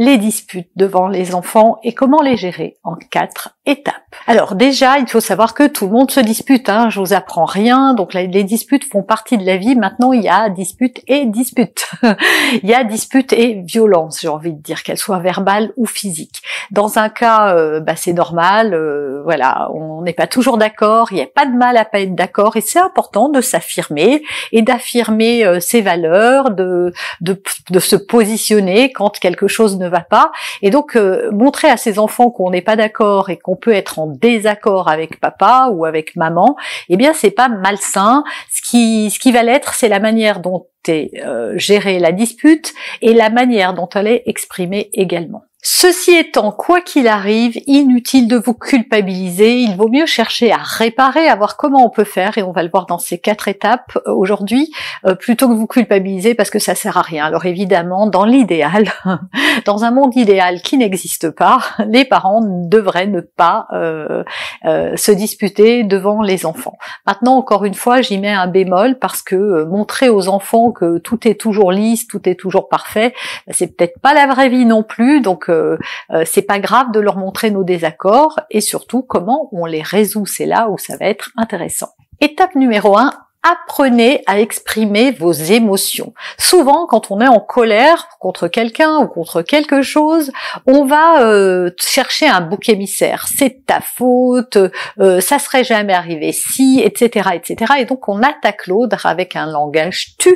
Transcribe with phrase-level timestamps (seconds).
[0.00, 3.96] les disputes devant les enfants et comment les gérer en quatre étapes.
[4.26, 7.44] Alors déjà, il faut savoir que tout le monde se dispute, hein, je vous apprends
[7.44, 9.76] rien, donc les disputes font partie de la vie.
[9.76, 11.86] Maintenant, il y a dispute et dispute.
[12.62, 16.40] il y a dispute et violence, j'ai envie de dire, qu'elle soit verbale ou physique.
[16.70, 21.16] Dans un cas, euh, bah, c'est normal, euh, voilà, on n'est pas toujours d'accord, il
[21.16, 24.62] n'y a pas de mal à pas être d'accord, et c'est important de s'affirmer et
[24.62, 30.32] d'affirmer euh, ses valeurs, de, de, de se positionner quand quelque chose ne va pas.
[30.62, 33.98] Et donc euh, montrer à ses enfants qu'on n'est pas d'accord et qu'on peut être
[33.98, 36.56] en désaccord avec papa ou avec maman,
[36.88, 38.24] eh bien c'est pas malsain.
[38.50, 42.72] Ce qui ce qui va l'être, c'est la manière dont est euh, gérée la dispute
[43.02, 45.44] et la manière dont elle est exprimée également.
[45.62, 51.28] Ceci étant, quoi qu'il arrive, inutile de vous culpabiliser, il vaut mieux chercher à réparer,
[51.28, 53.98] à voir comment on peut faire, et on va le voir dans ces quatre étapes
[54.06, 54.72] euh, aujourd'hui,
[55.04, 57.26] euh, plutôt que vous culpabiliser parce que ça sert à rien.
[57.26, 58.90] Alors évidemment, dans l'idéal,
[59.66, 64.24] dans un monde idéal qui n'existe pas, les parents devraient ne pas euh,
[64.64, 66.78] se disputer devant les enfants.
[67.06, 71.28] Maintenant, encore une fois, j'y mets un bémol parce que montrer aux enfants que tout
[71.28, 73.12] est toujours lisse, tout est toujours parfait,
[73.50, 77.16] c'est peut-être pas la vraie vie non plus, donc euh, c'est pas grave de leur
[77.16, 80.26] montrer nos désaccords et surtout comment on les résout.
[80.26, 81.90] C'est là où ça va être intéressant.
[82.20, 86.12] Étape numéro 1, apprenez à exprimer vos émotions.
[86.38, 90.30] Souvent, quand on est en colère contre quelqu'un ou contre quelque chose,
[90.66, 93.26] on va euh, chercher un bouc émissaire.
[93.34, 94.58] C'est ta faute,
[94.98, 97.74] euh, ça serait jamais arrivé si, etc., etc.
[97.78, 100.30] Et donc on attaque l'autre avec un langage tu.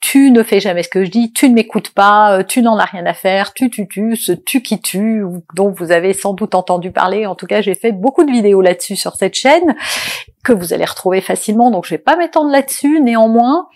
[0.00, 2.84] Tu ne fais jamais ce que je dis, tu ne m'écoutes pas, tu n'en as
[2.84, 5.24] rien à faire, tu, tu, tu, ce tu qui tue,
[5.54, 7.26] dont vous avez sans doute entendu parler.
[7.26, 9.76] En tout cas, j'ai fait beaucoup de vidéos là-dessus sur cette chaîne
[10.44, 13.00] que vous allez retrouver facilement, donc je vais pas m'étendre là-dessus.
[13.00, 13.68] Néanmoins,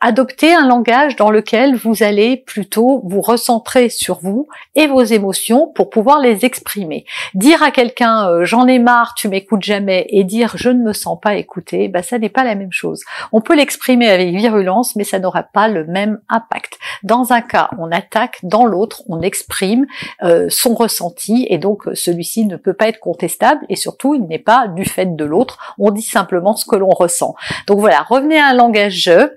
[0.00, 5.72] adoptez un langage dans lequel vous allez plutôt vous recentrer sur vous et vos émotions
[5.74, 7.06] pour pouvoir les exprimer.
[7.34, 10.92] Dire à quelqu'un euh, j'en ai marre, tu m'écoutes jamais et dire je ne me
[10.92, 13.02] sens pas écouté, bah ça n'est pas la même chose.
[13.32, 16.78] On peut l'exprimer avec virulence, mais ça n'aura pas le même impact.
[17.02, 19.86] Dans un cas, on attaque, dans l'autre, on exprime
[20.22, 24.38] euh, son ressenti et donc celui-ci ne peut pas être contestable et surtout il n'est
[24.38, 25.74] pas du fait de l'autre.
[25.78, 27.34] On dit simplement ce que l'on ressent.
[27.66, 29.30] Donc voilà, revenez à un langage je,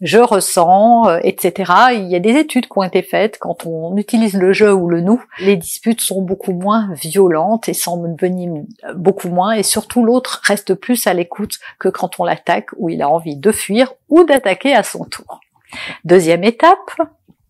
[0.00, 1.72] je ressens, euh, etc.
[1.94, 4.88] Il y a des études qui ont été faites quand on utilise le je ou
[4.88, 8.62] le nous, les disputes sont beaucoup moins violentes et semblent venir
[8.94, 13.02] beaucoup moins et surtout l'autre reste plus à l'écoute que quand on l'attaque ou il
[13.02, 15.40] a envie de fuir ou d'attaquer à son tour.
[16.04, 16.90] Deuxième étape,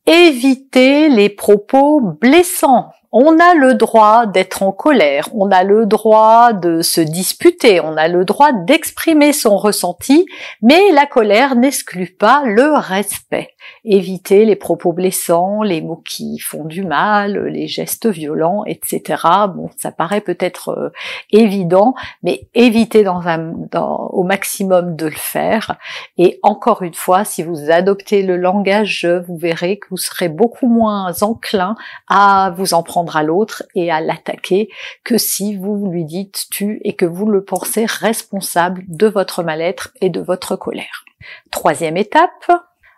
[0.06, 2.92] éviter les propos blessants.
[3.10, 7.96] On a le droit d'être en colère, on a le droit de se disputer, on
[7.96, 10.26] a le droit d'exprimer son ressenti,
[10.60, 13.48] mais la colère n'exclut pas le respect.
[13.86, 19.22] Éviter les propos blessants, les mots qui font du mal, les gestes violents, etc.
[19.54, 20.92] Bon, ça paraît peut-être euh,
[21.30, 25.76] évident, mais évitez au maximum de le faire.
[26.18, 30.68] Et encore une fois, si vous adoptez le langage vous verrez que vous serez beaucoup
[30.68, 31.74] moins enclin
[32.08, 34.68] à vous en prendre à l'autre et à l'attaquer
[35.04, 39.90] que si vous lui dites tu et que vous le pensez responsable de votre mal-être
[40.00, 41.04] et de votre colère.
[41.50, 42.50] Troisième étape,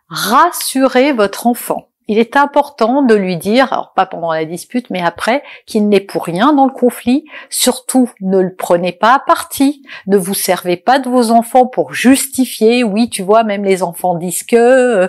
[0.09, 5.01] rassurez votre enfant il est important de lui dire, alors pas pendant la dispute, mais
[5.01, 7.25] après, qu'il n'est pour rien dans le conflit.
[7.51, 9.83] Surtout, ne le prenez pas à partie.
[10.09, 12.83] Ne vous servez pas de vos enfants pour justifier.
[12.83, 15.09] Oui, tu vois, même les enfants disent que,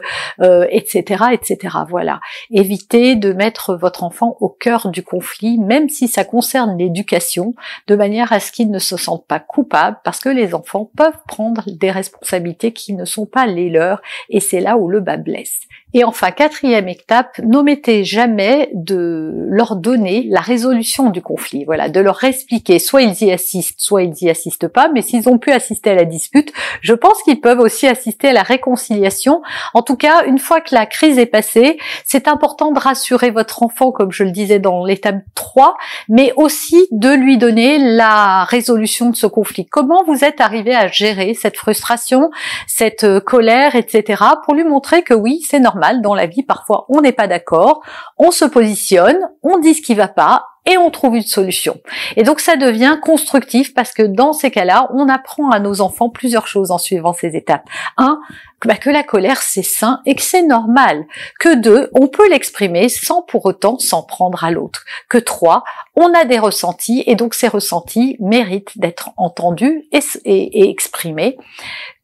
[0.69, 1.77] etc., euh, etc.
[1.89, 2.19] Voilà.
[2.51, 7.55] Évitez de mettre votre enfant au cœur du conflit, même si ça concerne l'éducation,
[7.87, 11.17] de manière à ce qu'il ne se sente pas coupable, parce que les enfants peuvent
[11.27, 15.17] prendre des responsabilités qui ne sont pas les leurs, et c'est là où le bas
[15.17, 15.61] blesse.
[15.93, 21.65] Et enfin, quatrième étape, n'omettez jamais de leur donner la résolution du conflit.
[21.65, 22.79] Voilà, de leur expliquer.
[22.79, 24.89] Soit ils y assistent, soit ils y assistent pas.
[24.93, 28.33] Mais s'ils ont pu assister à la dispute, je pense qu'ils peuvent aussi assister à
[28.33, 29.41] la réconciliation.
[29.73, 33.63] En tout cas, une fois que la crise est passée, c'est important de rassurer votre
[33.63, 35.75] enfant, comme je le disais dans l'étape 3,
[36.07, 39.65] mais aussi de lui donner la résolution de ce conflit.
[39.65, 42.31] Comment vous êtes arrivé à gérer cette frustration,
[42.65, 44.23] cette euh, colère, etc.
[44.45, 46.43] pour lui montrer que oui, c'est normal dans la vie.
[46.43, 47.81] Parfois, on n'est pas d'accord,
[48.17, 51.79] on se positionne, on dit ce qui va pas et on trouve une solution.
[52.15, 56.09] Et donc ça devient constructif parce que dans ces cas-là, on apprend à nos enfants
[56.09, 57.67] plusieurs choses en suivant ces étapes.
[57.97, 58.19] Un,
[58.65, 61.05] bah, que la colère c'est sain et que c'est normal.
[61.39, 64.85] Que deux, on peut l'exprimer sans pour autant s'en prendre à l'autre.
[65.09, 65.63] Que trois,
[65.95, 71.37] on a des ressentis et donc ces ressentis méritent d'être entendus et, exprimés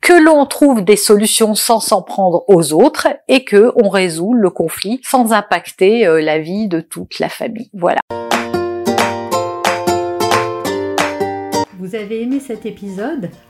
[0.01, 4.50] que l'on trouve des solutions sans s'en prendre aux autres et que on résout le
[4.50, 7.69] conflit sans impacter euh, la vie de toute la famille.
[7.74, 8.00] Voilà.
[11.80, 13.30] Vous avez aimé cet épisode?